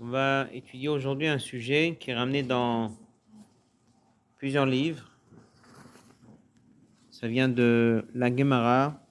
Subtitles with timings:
[0.00, 2.96] On va étudier aujourd'hui un sujet qui est ramené dans
[4.36, 5.10] plusieurs livres.
[7.10, 9.04] Ça vient de la Gemara,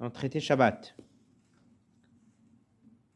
[0.00, 0.96] dans le traité Shabbat.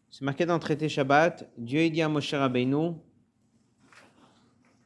[0.08, 2.92] C'est marqué dans le traité Shabbat, Dieu dit à Moshe Rabbeinu,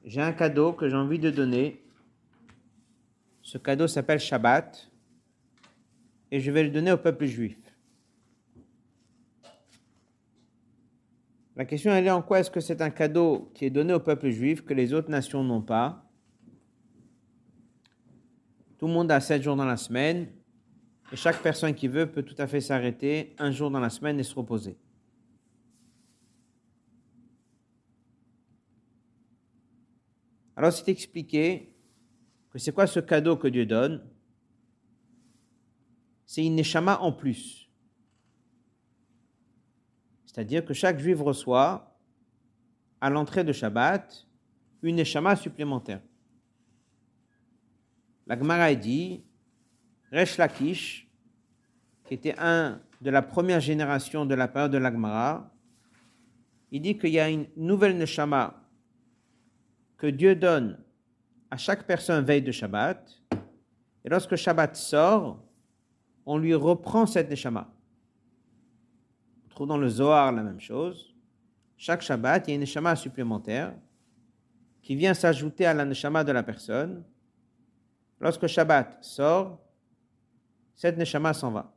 [0.03, 1.85] j'ai un cadeau que j'ai envie de donner.
[3.43, 4.91] Ce cadeau s'appelle Shabbat
[6.31, 7.64] et je vais le donner au peuple juif.
[11.57, 14.31] La question est en quoi est-ce que c'est un cadeau qui est donné au peuple
[14.31, 16.11] juif que les autres nations n'ont pas?
[18.79, 20.33] Tout le monde a sept jours dans la semaine
[21.13, 24.19] et chaque personne qui veut peut tout à fait s'arrêter un jour dans la semaine
[24.19, 24.77] et se reposer.
[30.57, 31.73] Alors c'est expliqué
[32.51, 34.05] que c'est quoi ce cadeau que Dieu donne?
[36.27, 37.64] C'est une neshama en plus.
[40.35, 41.97] C'est-à-dire que chaque juif reçoit,
[43.01, 44.27] à l'entrée de Shabbat,
[44.83, 46.01] une neshama supplémentaire.
[48.27, 49.23] La Gemara dit,
[50.11, 51.09] Resh Lakish,
[52.05, 55.53] qui était un de la première génération de la période de la Gemara,
[56.73, 58.61] il dit qu'il y a une nouvelle neshama
[59.97, 60.83] que Dieu donne
[61.49, 63.23] à chaque personne veille de Shabbat,
[64.05, 65.41] et lorsque Shabbat sort,
[66.27, 67.74] on lui reprend cette neshama
[69.55, 71.15] trouve dans le Zohar la même chose.
[71.77, 73.75] Chaque Shabbat, il y a une neshama supplémentaire
[74.83, 77.05] qui vient s'ajouter à la neshama de la personne.
[78.21, 79.61] Lorsque Shabbat sort,
[80.75, 81.75] cette neshama s'en va.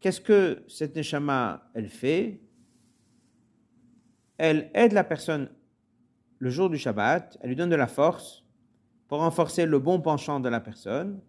[0.00, 2.40] Qu'est-ce que cette neshama, elle fait?
[4.38, 5.48] Elle aide la personne
[6.38, 8.44] le jour du Shabbat, elle lui donne de la force
[9.08, 11.20] pour renforcer le bon penchant de la personne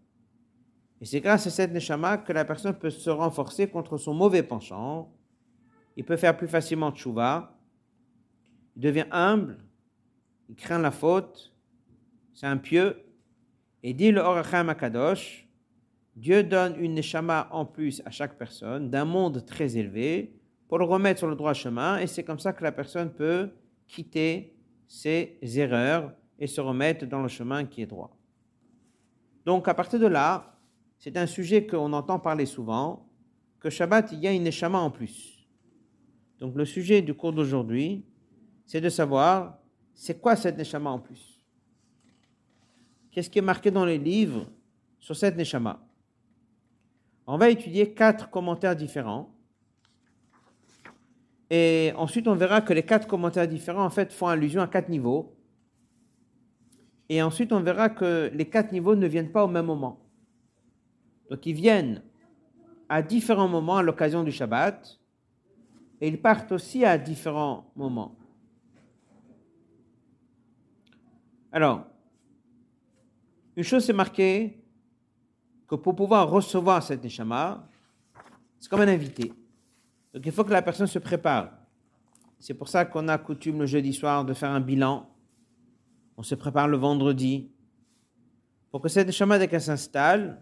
[1.00, 4.44] et c'est grâce à cette neshama que la personne peut se renforcer contre son mauvais
[4.44, 5.14] penchant.
[5.95, 7.56] Il peut faire plus facilement tchouva.
[8.76, 9.58] Il devient humble.
[10.49, 11.54] Il craint la faute.
[12.33, 13.04] C'est un pieux.
[13.83, 15.48] Et dit le Oracham Akadosh,
[16.16, 20.36] Dieu donne une neshama en plus à chaque personne d'un monde très élevé
[20.67, 21.99] pour le remettre sur le droit chemin.
[21.99, 23.52] Et c'est comme ça que la personne peut
[23.88, 24.58] quitter
[24.88, 28.17] ses erreurs et se remettre dans le chemin qui est droit.
[29.45, 30.57] Donc à partir de là,
[31.00, 33.08] c'est un sujet qu'on entend parler souvent,
[33.60, 35.48] que Shabbat, il y a une neshama en plus.
[36.40, 38.06] Donc le sujet du cours d'aujourd'hui,
[38.66, 39.60] c'est de savoir,
[39.94, 41.44] c'est quoi cette neshama en plus?
[43.12, 44.48] Qu'est-ce qui est marqué dans les livres
[45.00, 45.88] sur cette neshama
[47.26, 49.34] On va étudier quatre commentaires différents.
[51.50, 54.90] Et ensuite, on verra que les quatre commentaires différents, en fait, font allusion à quatre
[54.90, 55.36] niveaux.
[57.10, 60.07] Et ensuite, on verra que les quatre niveaux ne viennent pas au même moment.
[61.30, 62.02] Donc ils viennent
[62.89, 64.99] à différents moments à l'occasion du Shabbat
[65.99, 68.15] et ils partent aussi à différents moments.
[71.52, 71.86] Alors,
[73.55, 74.64] une chose est marquée
[75.67, 77.67] que pour pouvoir recevoir cette neshama,
[78.60, 79.33] c'est comme un invité.
[80.14, 81.52] Donc il faut que la personne se prépare.
[82.39, 85.10] C'est pour ça qu'on a coutume le jeudi soir de faire un bilan.
[86.16, 87.52] On se prépare le vendredi.
[88.70, 90.39] Pour que cette neshama, dès qu'elle s'installe,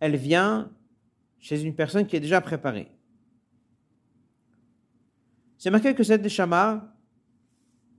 [0.00, 0.72] elle vient
[1.38, 2.90] chez une personne qui est déjà préparée.
[5.56, 6.96] C'est marqué que cette neshama,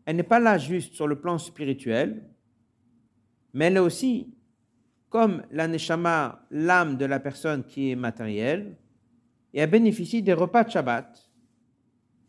[0.05, 2.27] elle n'est pas là juste sur le plan spirituel,
[3.53, 4.33] mais elle est aussi,
[5.09, 8.77] comme la neshama, l'âme de la personne qui est matérielle,
[9.53, 11.29] et elle bénéficie des repas de Shabbat.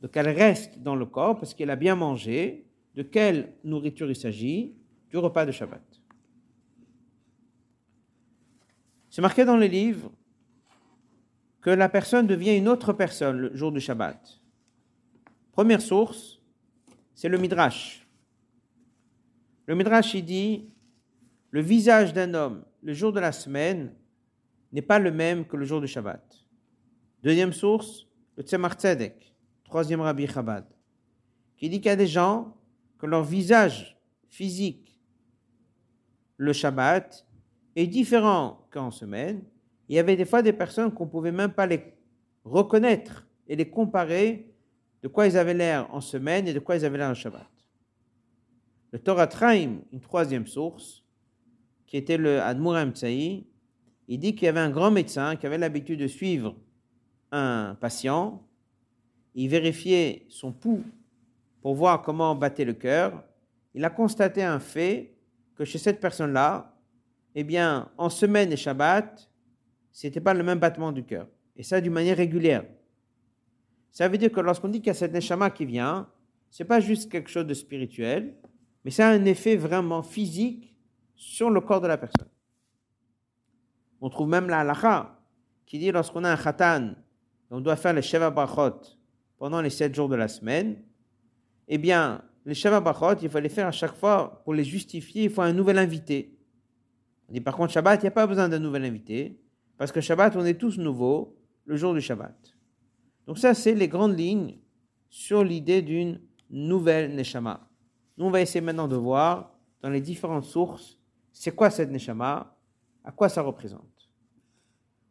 [0.00, 2.66] Donc elle reste dans le corps parce qu'elle a bien mangé.
[2.94, 4.74] De quelle nourriture il s'agit?
[5.08, 5.91] Du repas de Shabbat.
[9.12, 10.10] C'est marqué dans les livres
[11.60, 14.40] que la personne devient une autre personne le jour du Shabbat.
[15.52, 16.40] Première source,
[17.14, 18.08] c'est le Midrash.
[19.66, 20.70] Le Midrash, il dit,
[21.50, 23.94] le visage d'un homme le jour de la semaine
[24.72, 26.24] n'est pas le même que le jour du Shabbat.
[27.22, 28.08] Deuxième source,
[28.38, 30.64] le Tzemar Tzedek, troisième Rabbi Chabad,
[31.58, 32.56] qui dit qu'il y a des gens
[32.96, 33.94] que leur visage
[34.30, 34.98] physique
[36.38, 37.26] le Shabbat
[37.76, 39.42] est différent qu'en semaine.
[39.88, 41.82] Il y avait des fois des personnes qu'on ne pouvait même pas les
[42.44, 44.52] reconnaître et les comparer
[45.02, 47.46] de quoi ils avaient l'air en semaine et de quoi ils avaient l'air en Shabbat.
[48.92, 51.02] Le Torah Traim, une troisième source,
[51.86, 53.46] qui était le Admuram Tsaï,
[54.08, 56.54] il dit qu'il y avait un grand médecin qui avait l'habitude de suivre
[57.30, 58.46] un patient,
[59.34, 60.84] il vérifiait son pouls
[61.62, 63.24] pour voir comment battait le cœur.
[63.74, 65.14] Il a constaté un fait
[65.54, 66.71] que chez cette personne-là,
[67.34, 69.30] eh bien, en semaine et Shabbat,
[69.90, 71.28] c'était pas le même battement du cœur.
[71.56, 72.64] Et ça d'une manière régulière.
[73.90, 76.08] Ça veut dire que lorsqu'on dit qu'il y a cette neshama qui vient,
[76.50, 78.34] c'est pas juste quelque chose de spirituel,
[78.84, 80.74] mais ça a un effet vraiment physique
[81.14, 82.28] sur le corps de la personne.
[84.00, 85.18] On trouve même la halakha
[85.66, 86.94] qui dit lorsqu'on a un khatan,
[87.50, 88.80] on doit faire les sheva brachot
[89.38, 90.82] pendant les sept jours de la semaine,
[91.68, 95.24] eh bien, les sheva brachot, il faut les faire à chaque fois pour les justifier,
[95.24, 96.38] il faut un nouvel invité.
[97.40, 99.40] Par contre Shabbat, il n'y a pas besoin d'un nouvel invité,
[99.78, 102.56] parce que Shabbat, on est tous nouveaux le jour du Shabbat.
[103.26, 104.58] Donc ça, c'est les grandes lignes
[105.08, 106.20] sur l'idée d'une
[106.50, 107.68] nouvelle Neshama.
[108.16, 110.98] Nous, on va essayer maintenant de voir dans les différentes sources,
[111.32, 112.56] c'est quoi cette Neshama,
[113.04, 114.10] à quoi ça représente.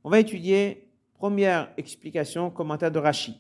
[0.03, 3.39] On va étudier première explication, commentaire de Rashi.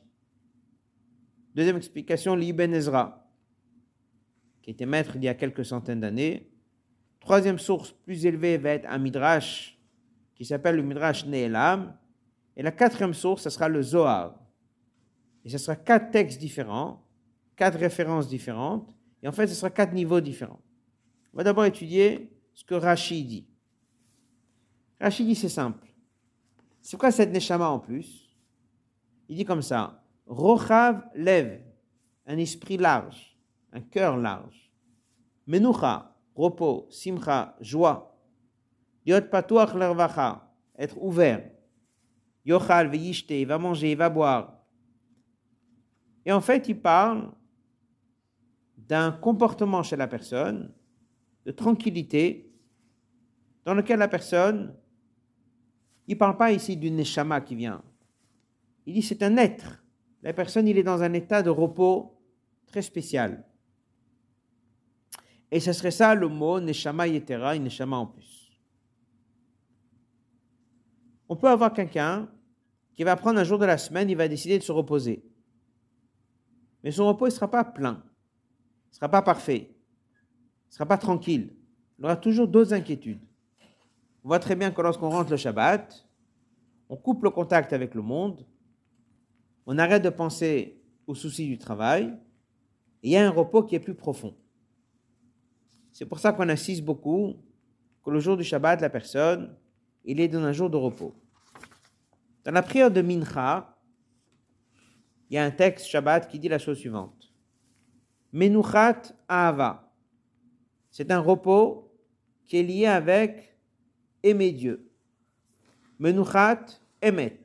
[1.55, 3.27] Deuxième explication, l'Ibn Ezra,
[4.61, 6.47] qui était maître il y a quelques centaines d'années.
[7.21, 9.79] Troisième source plus élevée va être un Midrash
[10.35, 11.95] qui s'appelle le Midrash Ne'elam.
[12.57, 14.37] Et la quatrième source, ce sera le Zohar.
[15.45, 17.07] Et ce sera quatre textes différents,
[17.55, 20.61] quatre références différentes, et en fait, ce sera quatre niveaux différents.
[21.33, 23.47] On va d'abord étudier ce que Rashi dit.
[24.99, 25.87] Rashi dit c'est simple.
[26.81, 28.35] C'est quoi cette Neshama en plus?
[29.29, 31.61] Il dit comme ça Rochav lève,
[32.25, 33.37] un esprit large,
[33.71, 34.71] un cœur large.
[35.47, 36.10] Menucha,
[36.41, 38.17] repos, simcha, joie.
[39.05, 41.51] Yot patuach lervacha, être ouvert.
[42.45, 44.57] Yochal veyishte, il va manger, il va boire.
[46.25, 47.31] Et en fait, il parle
[48.77, 50.73] d'un comportement chez la personne,
[51.45, 52.51] de tranquillité,
[53.65, 54.75] dans lequel la personne,
[56.07, 57.83] il ne parle pas ici d'une neshama qui vient.
[58.85, 59.83] Il dit c'est un être.
[60.23, 62.19] La personne, il est dans un état de repos
[62.67, 63.45] très spécial.
[65.51, 68.49] Et ce serait ça le mot neshama yetera, une neshama en plus.
[71.27, 72.29] On peut avoir quelqu'un
[72.93, 75.23] qui va prendre un jour de la semaine, il va décider de se reposer.
[76.83, 78.03] Mais son repos ne sera pas plein,
[78.91, 79.75] ne sera pas parfait,
[80.69, 81.53] ne sera pas tranquille.
[81.99, 83.21] Il aura toujours d'autres inquiétudes.
[84.23, 86.07] On voit très bien que lorsqu'on rentre le Shabbat,
[86.89, 88.45] on coupe le contact avec le monde,
[89.65, 92.13] on arrête de penser aux soucis du travail,
[93.03, 94.35] et il y a un repos qui est plus profond.
[96.01, 97.35] C'est pour ça qu'on insiste beaucoup
[98.03, 99.55] que le jour du Shabbat, la personne,
[100.03, 101.13] il est dans un jour de repos.
[102.43, 103.77] Dans la prière de Mincha,
[105.29, 107.31] il y a un texte Shabbat qui dit la chose suivante.
[108.33, 109.93] Menuchat Ahava.
[110.89, 111.93] C'est un repos
[112.47, 113.55] qui est lié avec
[114.23, 114.89] aimer Dieu.
[115.99, 116.65] Menuchat
[116.99, 117.43] Emet.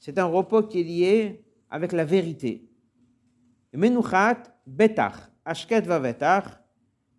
[0.00, 2.68] C'est un repos qui est lié avec la vérité.
[3.72, 5.30] Menuchat Betach.
[5.44, 6.65] Ashket Vavetach.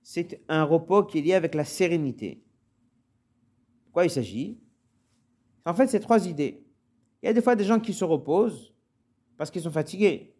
[0.10, 2.42] C'est un repos qui est lié avec la sérénité.
[3.88, 4.58] De quoi il s'agit?
[5.66, 6.66] En fait, c'est trois idées.
[7.22, 8.74] Il y a des fois des gens qui se reposent
[9.36, 10.34] parce qu'ils sont fatigués.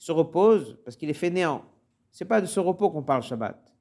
[0.00, 1.64] Ils se reposent parce qu'il est fainéant.
[2.10, 3.72] Ce n'est pas de ce repos qu'on parle Shabbat.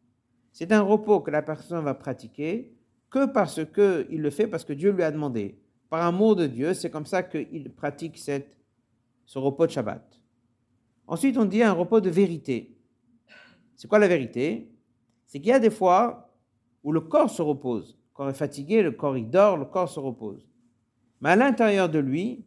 [0.52, 2.76] C'est un repos que la personne va pratiquer
[3.10, 5.60] que parce qu'il le fait, parce que Dieu lui a demandé.
[5.90, 10.22] Par amour de Dieu, c'est comme ça qu'il pratique ce repos de Shabbat.
[11.08, 12.78] Ensuite, on dit un repos de vérité.
[13.76, 14.71] C'est quoi la vérité?
[15.32, 16.30] C'est qu'il y a des fois
[16.84, 17.98] où le corps se repose.
[18.10, 20.46] Le corps est fatigué, le corps il dort, le corps se repose.
[21.22, 22.46] Mais à l'intérieur de lui,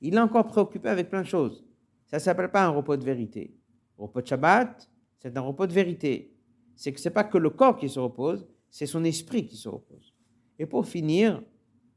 [0.00, 1.64] il est encore préoccupé avec plein de choses.
[2.06, 3.56] Ça ne s'appelle pas un repos de vérité.
[3.96, 4.90] Le repos de Shabbat,
[5.20, 6.34] c'est un repos de vérité.
[6.74, 9.56] C'est que ce n'est pas que le corps qui se repose, c'est son esprit qui
[9.56, 10.12] se repose.
[10.58, 11.40] Et pour finir,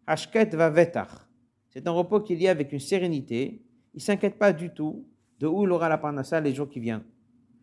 [0.05, 1.09] Hashket va vetach.
[1.69, 3.65] C'est un repos qui est lié avec une sérénité.
[3.95, 5.07] Il ne s'inquiète pas du tout
[5.39, 7.05] de où il aura la parnassa les jours qui viennent.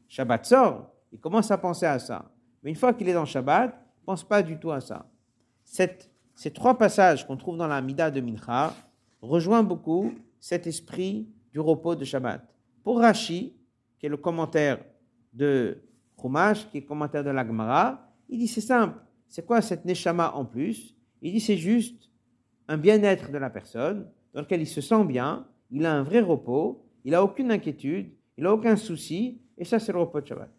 [0.08, 2.32] Shabbat sort, il commence à penser à ça.
[2.66, 5.08] Mais une fois qu'il est dans Shabbat, ne pense pas du tout à ça.
[5.62, 8.74] ces trois passages qu'on trouve dans la Mida de Mincha
[9.22, 12.42] rejoignent beaucoup cet esprit du repos de Shabbat.
[12.82, 13.54] Pour Rashi,
[14.00, 14.80] qui est le commentaire
[15.32, 15.78] de
[16.20, 18.98] Chumash, qui est le commentaire de l'Agmara, il dit c'est simple.
[19.28, 20.92] C'est quoi cette Neshama en plus?
[21.22, 22.10] Il dit c'est juste
[22.66, 26.18] un bien-être de la personne dans lequel il se sent bien, il a un vrai
[26.18, 30.26] repos, il n'a aucune inquiétude, il n'a aucun souci, et ça c'est le repos de
[30.26, 30.55] Shabbat.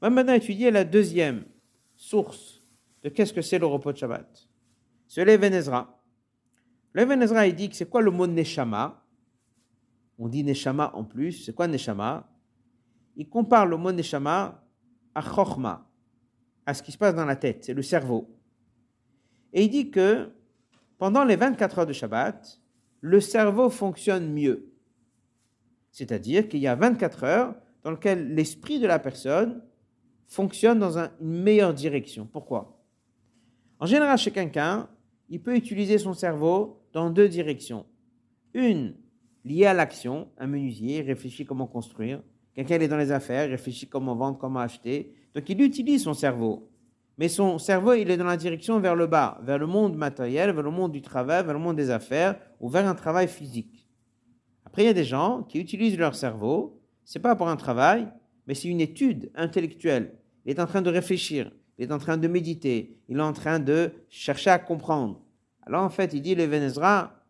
[0.00, 1.44] On va maintenant étudier la deuxième
[1.94, 2.60] source
[3.02, 4.48] de qu'est-ce que c'est le repos de Shabbat.
[5.08, 5.52] C'est l'Even
[6.96, 9.04] le Ezra, il dit que c'est quoi le mot Neshama?
[10.18, 11.44] On dit Neshama en plus.
[11.44, 12.26] C'est quoi Neshama?
[13.16, 14.62] Il compare le mot Neshama
[15.14, 15.86] à Chochma,
[16.66, 18.28] à ce qui se passe dans la tête, c'est le cerveau.
[19.52, 20.30] Et il dit que
[20.98, 22.60] pendant les 24 heures de Shabbat,
[23.00, 24.70] le cerveau fonctionne mieux.
[25.90, 29.62] C'est-à-dire qu'il y a 24 heures dans lesquelles l'esprit de la personne
[30.26, 32.28] fonctionne dans une meilleure direction.
[32.30, 32.82] Pourquoi?
[33.78, 34.88] En général, chez quelqu'un,
[35.28, 37.84] il peut utiliser son cerveau dans deux directions.
[38.54, 38.94] Une
[39.44, 42.22] liée à l'action, un menuisier réfléchit comment construire,
[42.54, 45.14] quelqu'un est dans les affaires, réfléchit comment vendre, comment acheter.
[45.34, 46.70] Donc il utilise son cerveau.
[47.18, 50.52] Mais son cerveau, il est dans la direction vers le bas, vers le monde matériel,
[50.52, 53.88] vers le monde du travail, vers le monde des affaires ou vers un travail physique.
[54.64, 58.08] Après, il y a des gens qui utilisent leur cerveau, c'est pas pour un travail,
[58.46, 60.14] mais c'est une étude intellectuelle.
[60.44, 63.32] Il est en train de réfléchir, il est en train de méditer, il est en
[63.32, 65.22] train de chercher à comprendre.
[65.62, 67.24] Alors en fait, il dit le Venezra,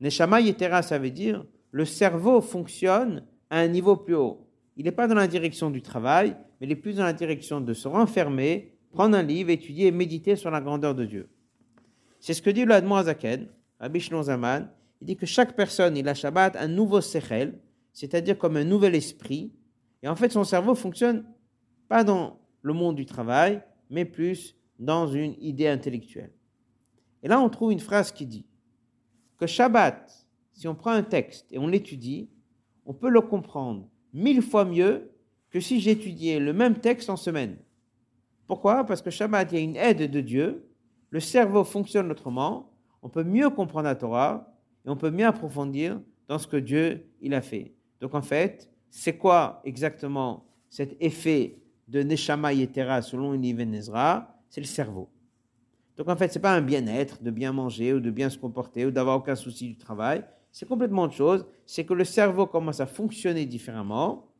[0.00, 4.46] Neshama Yetera, ça veut dire le cerveau fonctionne à un niveau plus haut.
[4.76, 7.60] Il n'est pas dans la direction du travail, mais il est plus dans la direction
[7.60, 11.28] de se renfermer, prendre un livre, étudier et méditer sur la grandeur de Dieu.
[12.20, 13.48] C'est ce que dit le Admon Azaken,
[13.78, 14.68] Rabbi Zaman.
[15.00, 17.58] Il dit que chaque personne, il a Shabbat un nouveau sechel,
[17.92, 19.52] c'est-à-dire comme un nouvel esprit.
[20.02, 21.24] Et en fait, son cerveau fonctionne
[21.88, 26.32] pas dans le monde du travail, mais plus dans une idée intellectuelle.
[27.22, 28.46] Et là, on trouve une phrase qui dit
[29.38, 32.30] que Shabbat, si on prend un texte et on l'étudie,
[32.84, 35.10] on peut le comprendre mille fois mieux
[35.50, 37.56] que si j'étudiais le même texte en semaine.
[38.46, 38.84] Pourquoi?
[38.84, 40.68] Parce que Shabbat, il y a une aide de Dieu,
[41.10, 42.72] le cerveau fonctionne autrement,
[43.02, 44.52] on peut mieux comprendre la Torah
[44.84, 47.74] et on peut mieux approfondir dans ce que Dieu il a fait.
[48.00, 54.40] Donc en fait, c'est quoi exactement cet effet de Neshama Yetera selon Ibn Ezra?
[54.48, 55.10] C'est le cerveau.
[55.98, 58.38] Donc en fait, ce n'est pas un bien-être, de bien manger ou de bien se
[58.38, 60.24] comporter ou d'avoir aucun souci du travail.
[60.50, 61.44] C'est complètement autre chose.
[61.66, 64.32] C'est que le cerveau commence à fonctionner différemment.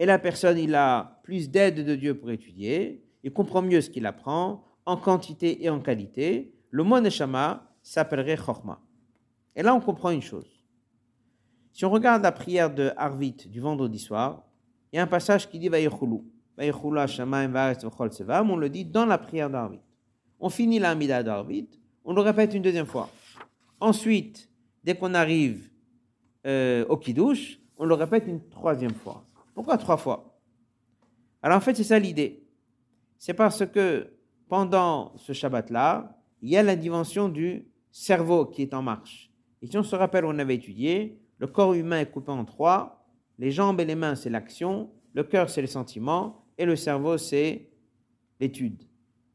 [0.00, 3.04] Et la personne, il a plus d'aide de Dieu pour étudier.
[3.22, 6.52] Il comprend mieux ce qu'il apprend, en quantité et en qualité.
[6.70, 8.80] Le mot Neshama s'appellerait Chorma.
[9.54, 10.59] Et là, on comprend une chose.
[11.72, 14.42] Si on regarde la prière de Arvit du vendredi soir,
[14.92, 16.18] il y a un passage qui dit Vayichulu.
[16.58, 19.80] On le dit dans la prière d'Arvit.
[20.40, 21.68] On finit l'Amida d'Arvit,
[22.04, 23.08] on le répète une deuxième fois.
[23.78, 24.50] Ensuite,
[24.84, 25.70] dès qu'on arrive
[26.46, 29.24] euh, au Kiddush, on le répète une troisième fois.
[29.54, 30.38] Pourquoi trois fois?
[31.42, 32.42] Alors en fait, c'est ça l'idée.
[33.18, 34.12] C'est parce que
[34.48, 39.30] pendant ce Shabbat-là, il y a la dimension du cerveau qui est en marche.
[39.62, 43.04] Et si on se rappelle, on avait étudié, le corps humain est coupé en trois,
[43.38, 47.16] les jambes et les mains, c'est l'action, le cœur, c'est le sentiment, et le cerveau,
[47.16, 47.70] c'est
[48.38, 48.84] l'étude.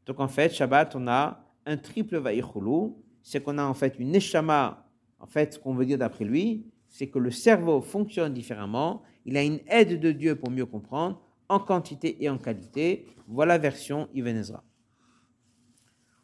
[0.06, 4.12] Donc en fait, Shabbat, on a un triple vaïchulu, c'est qu'on a en fait une
[4.12, 9.02] neshama, en fait, ce qu'on veut dire d'après lui, c'est que le cerveau fonctionne différemment,
[9.24, 13.06] il a une aide de Dieu pour mieux comprendre, en quantité et en qualité.
[13.26, 14.62] Voilà version Ibn Ezra.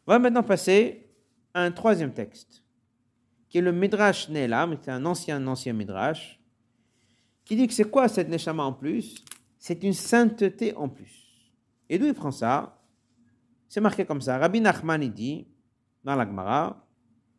[0.07, 1.09] On va maintenant passer
[1.53, 2.62] à un troisième texte,
[3.53, 6.41] qui est le Midrash Nelam, c'est un ancien, ancien Midrash,
[7.45, 9.23] qui dit que c'est quoi cette Neshama en plus?
[9.59, 11.53] C'est une sainteté en plus.
[11.87, 12.81] Et d'où il prend ça?
[13.69, 14.39] C'est marqué comme ça.
[14.39, 15.45] Rabbi Nachman, dit,
[16.03, 16.83] dans la Gemara,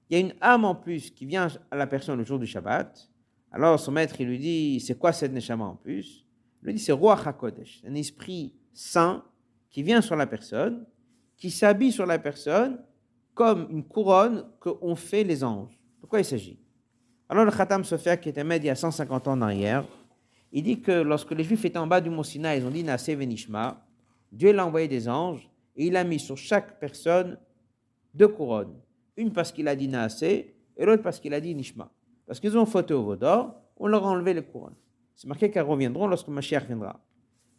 [0.09, 2.47] il y a une âme en plus qui vient à la personne le jour du
[2.47, 3.11] Shabbat.
[3.51, 6.29] Alors son maître, il lui dit, c'est quoi cette Neshama en plus?
[6.63, 9.25] Il lui dit, c'est Roi HaKodesh, un esprit saint
[9.69, 10.87] qui vient sur la personne,
[11.37, 12.79] qui s'habille sur la personne
[13.35, 15.77] comme une couronne qu'ont fait les anges.
[16.05, 16.59] De quoi il s'agit?
[17.31, 19.87] Alors le Khatam Sofer, qui était maître il y a 150 ans en arrière,
[20.53, 22.85] il dit que lorsque les Juifs étaient en bas du Mont Sinaï, ils ont dit
[22.85, 23.83] Nasé Venishma,
[24.31, 27.39] Dieu l'a envoyé des anges et il a mis sur chaque personne
[28.13, 28.79] deux couronnes.
[29.17, 31.91] Une parce qu'il a dit Nasé et l'autre parce qu'il a dit Nishma.
[32.27, 34.77] Parce qu'ils ont fauté au Vaudor, on leur a enlevé les couronnes.
[35.17, 37.01] C'est marqué qu'elles reviendront lorsque Mashiach viendra.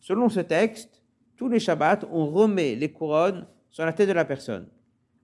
[0.02, 1.02] Selon ce texte,
[1.36, 4.68] tous les Shabbats, on remet les couronnes sur la tête de la personne.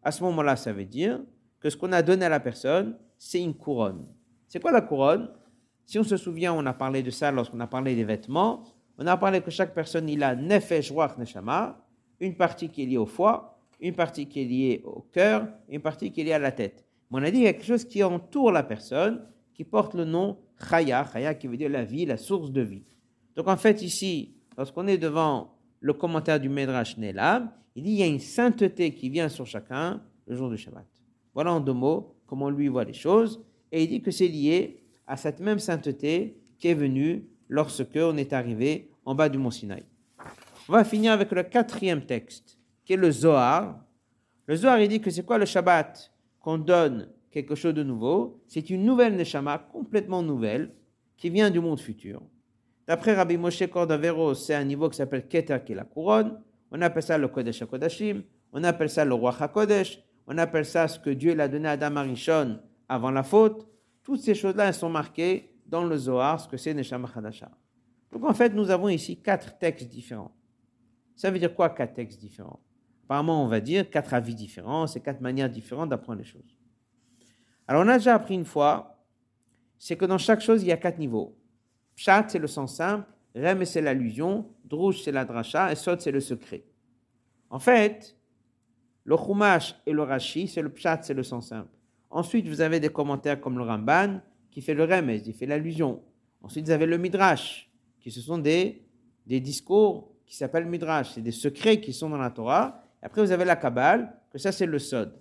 [0.02, 1.20] À ce moment-là, ça veut dire
[1.60, 4.08] que ce qu'on a donné à la personne, c'est une couronne.
[4.48, 5.30] C'est quoi la couronne?
[5.86, 8.64] Si on se souvient, on a parlé de ça lorsqu'on a parlé des vêtements.
[8.98, 11.86] On a parlé que chaque personne, il a nefesh, ruach, neshama,
[12.20, 15.82] une partie qui est liée au foie, une partie qui est liée au cœur, une
[15.82, 16.84] partie qui est liée à la tête.
[17.12, 19.22] Mais on a dit quelque chose qui entoure la personne,
[19.54, 22.88] qui porte le nom chaya, chaya qui veut dire la vie, la source de vie.
[23.36, 28.00] Donc en fait, ici, lorsqu'on est devant le commentaire du Medrash Nelam, il dit il
[28.00, 30.88] y a une sainteté qui vient sur chacun le jour du Shabbat.
[31.36, 33.44] Voilà en deux mots comment lui voit les choses.
[33.74, 38.16] Et il dit que c'est lié à cette même sainteté qui est venue lorsque on
[38.16, 39.84] est arrivé en bas du mont Sinaï.
[40.70, 43.84] On va finir avec le quatrième texte, qui est le Zohar.
[44.48, 46.10] Le Zohar, il dit que c'est quoi le Shabbat
[46.40, 48.42] Qu'on donne quelque chose de nouveau?
[48.48, 50.72] C'est une nouvelle Neshama, complètement nouvelle,
[51.18, 52.22] qui vient du monde futur.
[52.88, 56.40] D'après Rabbi Moshe Cordovero, c'est un niveau qui s'appelle Keter, qui est la couronne.
[56.72, 58.24] On appelle ça le Kodesh HaKodashim.
[58.54, 60.02] On appelle ça le Roi HaKodesh.
[60.28, 63.68] On appelle ça ce que Dieu l'a donné à Adam Arishon avant la faute.
[64.04, 67.52] Toutes ces choses-là, elles sont marquées dans le Zohar, ce que c'est Neshama Hadasha.
[68.12, 70.36] Donc en fait, nous avons ici quatre textes différents.
[71.16, 72.60] Ça veut dire quoi, quatre textes différents?
[73.06, 76.58] Apparemment, on va dire quatre avis différents, c'est quatre manières différentes d'apprendre les choses.
[77.68, 79.06] Alors on a déjà appris une fois,
[79.78, 81.38] c'est que dans chaque chose, il y a quatre niveaux.
[81.96, 86.12] Pshat, c'est le sens simple, Rem, c'est l'allusion, Drouche, c'est la dracha, et Sod, c'est
[86.12, 86.66] le secret.
[87.50, 88.18] En fait,
[89.04, 91.70] le Chumash et le Rashi, c'est le Pshat, c'est le sens simple.
[92.10, 96.02] Ensuite, vous avez des commentaires comme le Ramban, qui fait le Remez, il fait l'allusion.
[96.42, 98.84] Ensuite, vous avez le Midrash, qui ce sont des,
[99.26, 102.84] des discours qui s'appellent Midrash, c'est des secrets qui sont dans la Torah.
[103.02, 105.14] Après, vous avez la Kabbale, que ça, c'est le Sod.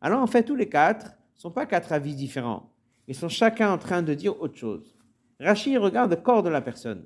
[0.00, 2.70] Alors, en fait, tous les quatre ne sont pas quatre avis différents.
[3.08, 4.94] Ils sont chacun en train de dire autre chose.
[5.38, 7.04] Rashi regarde le corps de la personne.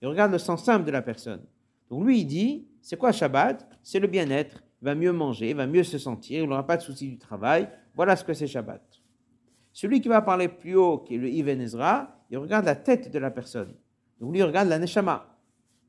[0.00, 1.42] Il regarde le sens simple de la personne.
[1.90, 3.66] Donc lui, il dit, c'est quoi Shabbat?
[3.82, 4.62] C'est le bien-être.
[4.84, 7.70] Va mieux manger, va mieux se sentir, il n'aura pas de soucis du travail.
[7.94, 8.82] Voilà ce que c'est Shabbat.
[9.72, 13.10] Celui qui va parler plus haut, qui est le Ibn Ezra, il regarde la tête
[13.10, 13.74] de la personne.
[14.20, 15.38] Donc lui, il regarde la Neshama.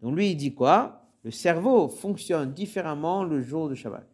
[0.02, 1.02] Donc lui, il dit quoi?
[1.24, 4.08] Le cerveau fonctionne différemment le jour de Shabbat.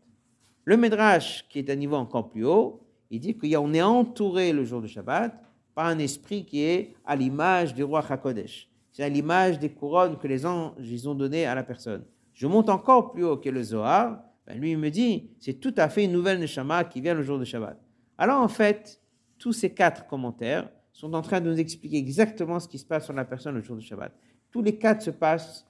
[0.65, 4.65] Le Midrash, qui est à niveau encore plus haut, il dit qu'on est entouré le
[4.65, 5.31] jour de Shabbat
[5.75, 8.67] par un esprit qui est à l'image du roi Hakodesh.
[8.91, 12.03] C'est à l'image des couronnes que les anges ils ont données à la personne.
[12.33, 14.23] Je monte encore plus haut que le Zohar.
[14.51, 17.24] Ben lui, il me dit, c'est tout à fait une nouvelle Neshama qui vient le
[17.24, 17.79] jour de Shabbat.
[18.17, 19.00] Alors en fait,
[19.38, 23.05] tous ces quatre commentaires sont en train de nous expliquer exactement ce qui se passe
[23.05, 24.12] sur la personne le jour de Shabbat.
[24.51, 25.65] Tous les quatre se passent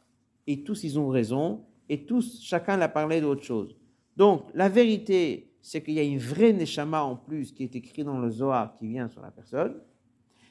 [0.47, 3.75] et tous ils ont raison et tous, chacun l'a parlé d'autre chose.
[4.17, 8.03] Donc la vérité, c'est qu'il y a une vraie Neshama en plus qui est écrit
[8.03, 9.75] dans le Zohar qui vient sur la personne.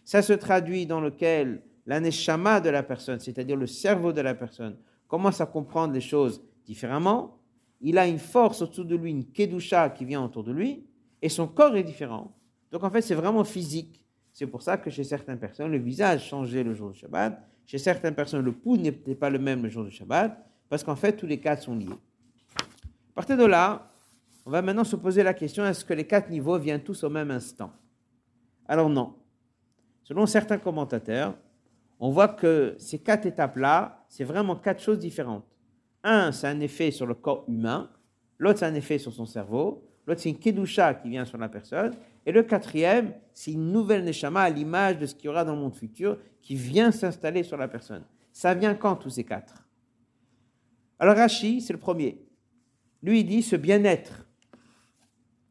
[0.05, 4.35] Ça se traduit dans lequel la Neshama de la personne, c'est-à-dire le cerveau de la
[4.35, 4.77] personne,
[5.09, 7.40] commence à comprendre les choses différemment.
[7.81, 10.87] Il a une force autour de lui, une Kedusha qui vient autour de lui,
[11.23, 12.33] et son corps est différent.
[12.71, 14.05] Donc en fait, c'est vraiment physique.
[14.33, 17.43] C'est pour ça que chez certaines personnes, le visage changeait le jour du Shabbat.
[17.67, 20.37] Chez certaines personnes, le pouls n'était pas le même le jour du Shabbat,
[20.69, 21.89] parce qu'en fait, tous les quatre sont liés.
[22.57, 23.87] À partir de là,
[24.47, 27.11] on va maintenant se poser la question, est-ce que les quatre niveaux viennent tous au
[27.11, 27.71] même instant?
[28.67, 29.15] Alors non.
[30.05, 31.35] Selon certains commentateurs,
[31.99, 35.45] on voit que ces quatre étapes-là, c'est vraiment quatre choses différentes.
[36.03, 37.91] Un, c'est un effet sur le corps humain,
[38.39, 41.49] l'autre, c'est un effet sur son cerveau, l'autre, c'est une kedusha qui vient sur la
[41.49, 45.45] personne, et le quatrième, c'est une nouvelle neshama à l'image de ce qu'il y aura
[45.45, 48.05] dans le monde futur qui vient s'installer sur la personne.
[48.33, 49.67] Ça vient quand tous ces quatre?
[50.99, 52.27] Alors Rashi, c'est le premier.
[53.03, 54.27] Lui, il dit ce bien-être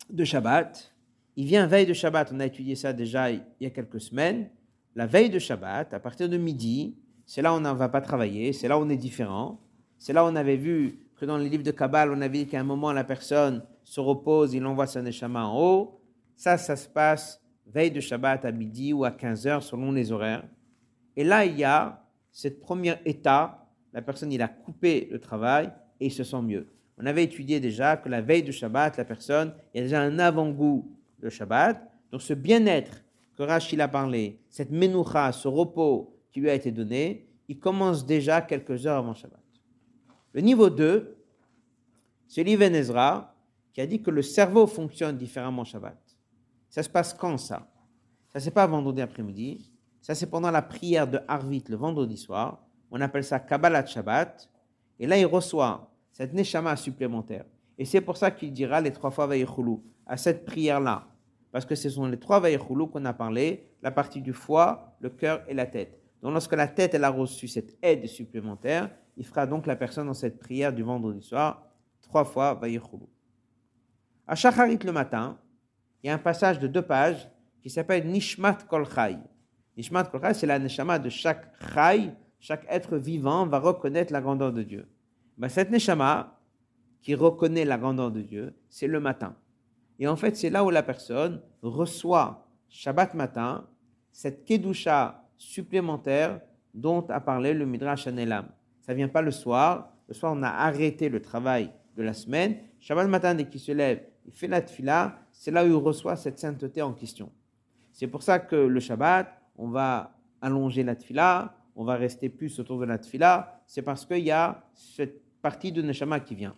[0.10, 0.96] de Shabbat.
[1.36, 4.50] Il vient veille de Shabbat, on a étudié ça déjà il y a quelques semaines.
[4.96, 8.02] La veille de Shabbat, à partir de midi, c'est là où on ne va pas
[8.02, 9.60] travailler, c'est là où on est différent.
[10.00, 12.48] C'est là où on avait vu que dans les livres de Kabbal, on avait dit
[12.48, 16.02] qu'à un moment, la personne se repose, il envoie son neshama en haut.
[16.36, 20.12] Ça, ça se passe veille de Shabbat à midi ou à 15 heures selon les
[20.12, 20.44] horaires.
[21.16, 25.72] Et là, il y a cette première état, la personne, il a coupé le travail
[26.00, 26.68] et il se sent mieux.
[26.98, 30.02] On avait étudié déjà que la veille de Shabbat, la personne, il y a déjà
[30.02, 31.82] un avant-goût de Shabbat.
[32.12, 33.04] Donc ce bien-être
[33.38, 38.06] que Rachid a parlé, cette menoucha, ce repos qui lui a été donné, il commence
[38.06, 39.40] déjà quelques heures avant Shabbat.
[40.34, 41.18] Le niveau 2,
[42.28, 43.36] c'est l'Iven Ezra
[43.74, 45.98] qui a dit que le cerveau fonctionne différemment Shabbat.
[46.70, 47.68] Ça se passe quand ça?
[48.32, 52.64] Ça c'est pas vendredi après-midi, ça c'est pendant la prière de Harvit le vendredi soir.
[52.92, 54.50] On appelle ça Kabbalat Shabbat.
[55.00, 57.46] Et là, il reçoit cette neshama supplémentaire.
[57.78, 61.08] Et c'est pour ça qu'il dira les trois fois Vayichulu, à cette prière-là.
[61.52, 65.10] Parce que ce sont les trois Vayichulu qu'on a parlé, la partie du foie, le
[65.10, 65.99] cœur et la tête.
[66.22, 70.08] Donc lorsque la tête elle a reçu cette aide supplémentaire, il fera donc la personne
[70.08, 71.68] dans cette prière du vendredi soir,
[72.02, 73.06] trois fois Vayichulu.
[74.28, 75.38] À Shacharit le matin,
[76.04, 77.30] il y a un passage de deux pages
[77.62, 79.18] qui s'appelle Nishmat Kol Chai.
[79.76, 84.22] Nishmat Kol Chai, c'est la neshama de chaque chai, chaque être vivant va reconnaître la
[84.22, 84.88] grandeur de Dieu.
[85.38, 86.40] Ben, cette Neshama,
[87.02, 89.36] qui reconnaît la grandeur de Dieu, c'est le matin.
[90.00, 93.68] Et en fait, c'est là où la personne reçoit Shabbat matin
[94.12, 96.42] cette Kedusha supplémentaire
[96.76, 98.46] dont a parlé le Midrash Anelam.
[98.82, 99.92] Ça vient pas le soir.
[100.08, 102.58] Le soir, on a arrêté le travail de la semaine.
[102.80, 105.20] Shabbat matin, dès qu'il se lève, il fait la tfila.
[105.32, 107.32] C'est là où il reçoit cette sainteté en question.
[107.92, 112.60] C'est pour ça que le Shabbat, on va allonger la tfila, on va rester plus
[112.60, 113.62] autour de la tfila.
[113.66, 116.56] C'est parce qu'il y a cette partie de Neshama qui vient.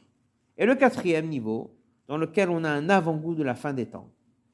[0.57, 1.75] Et le quatrième niveau,
[2.07, 4.09] dans lequel on a un avant-goût de la fin des temps,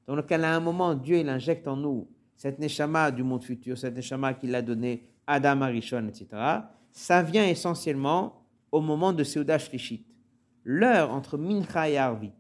[0.05, 2.07] dans lequel à un moment Dieu il injecte en nous
[2.37, 6.27] cette Neshama du monde futur, cette Neshama qu'il a donné Adam Arishon, etc.,
[6.91, 10.05] ça vient essentiellement au moment de Seudah Shlishit.
[10.63, 12.31] L'heure entre Mincha et Arvit,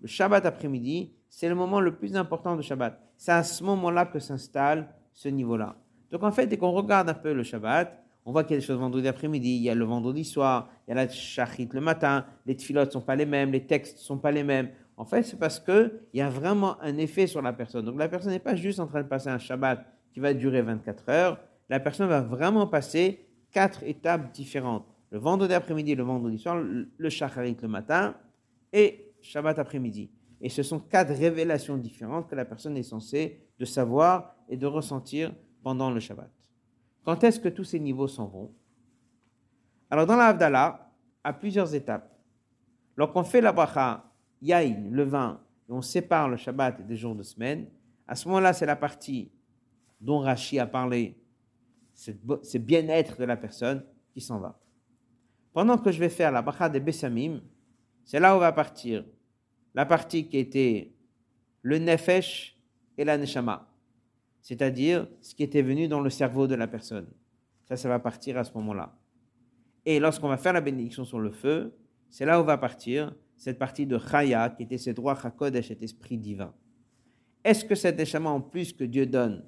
[0.00, 3.00] le Shabbat après-midi, c'est le moment le plus important de Shabbat.
[3.16, 5.76] C'est à ce moment-là que s'installe ce niveau-là.
[6.10, 8.60] Donc en fait, dès qu'on regarde un peu le Shabbat, on voit qu'il y a
[8.60, 11.68] des choses vendredi après-midi, il y a le vendredi soir, il y a la shachit
[11.72, 14.44] le matin, les tfilotes ne sont pas les mêmes, les textes ne sont pas les
[14.44, 14.70] mêmes.
[14.98, 17.84] En fait, c'est parce qu'il y a vraiment un effet sur la personne.
[17.84, 20.60] Donc la personne n'est pas juste en train de passer un Shabbat qui va durer
[20.60, 21.40] 24 heures.
[21.68, 24.84] La personne va vraiment passer quatre étapes différentes.
[25.10, 28.16] Le vendredi après-midi, le vendredi soir, le Shacharit le matin
[28.72, 30.10] et Shabbat après-midi.
[30.40, 34.66] Et ce sont quatre révélations différentes que la personne est censée de savoir et de
[34.66, 35.32] ressentir
[35.62, 36.30] pendant le Shabbat.
[37.04, 38.52] Quand est-ce que tous ces niveaux s'en vont?
[39.90, 40.90] Alors dans la
[41.22, 42.12] à plusieurs étapes.
[42.96, 44.02] Lorsqu'on fait la bracha,
[44.40, 47.66] yain, le vin, et on sépare le Shabbat des jours de semaine,
[48.06, 49.30] à ce moment-là, c'est la partie
[50.00, 51.16] dont Rashi a parlé,
[51.94, 54.58] c'est bien-être de la personne qui s'en va.
[55.52, 57.40] Pendant que je vais faire la bracha des Bessamim,
[58.04, 59.04] c'est là où va partir
[59.74, 60.92] la partie qui était
[61.62, 62.56] le nefesh
[62.96, 63.68] et la neshama,
[64.40, 67.08] c'est-à-dire ce qui était venu dans le cerveau de la personne.
[67.64, 68.96] Ça, ça va partir à ce moment-là.
[69.84, 71.76] Et lorsqu'on va faire la bénédiction sur le feu,
[72.08, 75.82] c'est là où va partir cette partie de Chaya, qui était ce droit Hakodesh, cet
[75.82, 76.52] esprit divin.
[77.44, 79.44] Est-ce que cette neshama en plus que Dieu donne,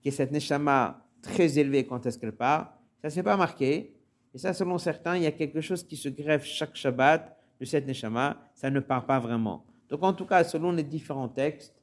[0.00, 3.94] qui est cette neshama très élevée quand est-ce qu'elle part, ça ne s'est pas marqué.
[4.34, 7.64] Et ça, selon certains, il y a quelque chose qui se greffe chaque Shabbat de
[7.64, 9.64] cette neshama, ça ne part pas vraiment.
[9.88, 11.74] Donc en tout cas, selon les différents textes,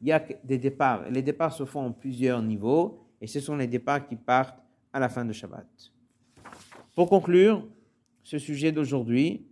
[0.00, 1.10] il y a des départs.
[1.10, 5.00] Les départs se font en plusieurs niveaux, et ce sont les départs qui partent à
[5.00, 5.66] la fin de Shabbat.
[6.94, 7.66] Pour conclure
[8.22, 9.47] ce sujet d'aujourd'hui,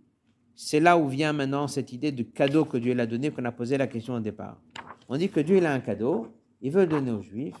[0.57, 3.51] c'est là où vient maintenant cette idée de cadeau que Dieu l'a donné, qu'on a
[3.51, 4.59] posé la question au départ.
[5.07, 6.27] On dit que Dieu il a un cadeau,
[6.61, 7.55] il veut le donner aux Juifs,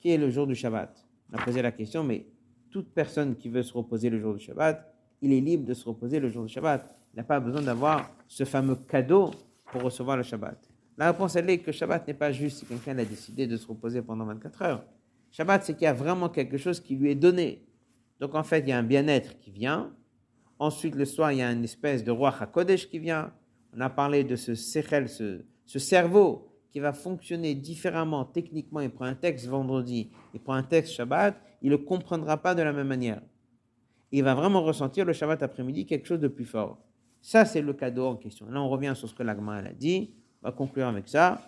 [0.00, 1.06] qui est le jour du Shabbat.
[1.32, 2.26] On a posé la question, mais
[2.70, 5.88] toute personne qui veut se reposer le jour du Shabbat, il est libre de se
[5.88, 9.30] reposer le jour du Shabbat il n'a pas besoin d'avoir ce fameux cadeau
[9.72, 10.58] pour recevoir le Shabbat.
[10.96, 13.66] La réponse, elle est que Shabbat n'est pas juste si quelqu'un a décidé de se
[13.66, 14.84] reposer pendant 24 heures.
[15.30, 17.64] Shabbat, c'est qu'il y a vraiment quelque chose qui lui est donné.
[18.20, 19.92] Donc en fait, il y a un bien-être qui vient.
[20.60, 23.32] Ensuite, le soir, il y a une espèce de roi HaKodesh qui vient.
[23.74, 28.80] On a parlé de ce ce, ce cerveau qui va fonctionner différemment techniquement.
[28.80, 32.54] Il prend un texte vendredi, il prend un texte Shabbat, il ne le comprendra pas
[32.54, 33.22] de la même manière.
[34.12, 36.78] Il va vraiment ressentir le Shabbat après-midi quelque chose de plus fort.
[37.22, 38.46] Ça, c'est le cadeau en question.
[38.50, 40.10] Là, on revient sur ce que l'Agmara a dit.
[40.42, 41.40] On va conclure avec ça.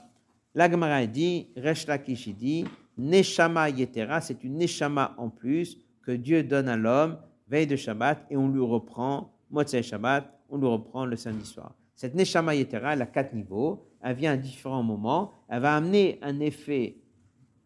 [0.54, 2.64] L'Agmara a dit, Resh Lakish dit,
[2.96, 7.18] Neshama Yetera, c'est une Neshama en plus que Dieu donne à l'homme
[7.52, 11.74] veille de Shabbat et on lui reprend, Motzei Shabbat, on lui reprend le samedi soir.
[11.94, 16.18] Cette Neshama Yetera, elle a quatre niveaux, elle vient à différents moments, elle va amener
[16.22, 16.96] un effet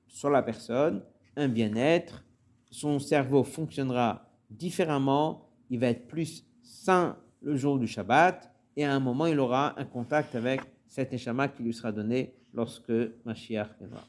[0.09, 1.05] sur la personne,
[1.37, 2.25] un bien-être,
[2.69, 8.93] son cerveau fonctionnera différemment, il va être plus sain le jour du Shabbat, et à
[8.93, 12.93] un moment, il aura un contact avec cet Neshama qui lui sera donné lorsque
[13.25, 14.03] Mashiach viendra.